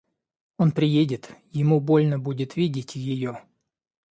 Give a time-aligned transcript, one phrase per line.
[0.57, 3.39] Он приедет, ему больно будет видеть ее.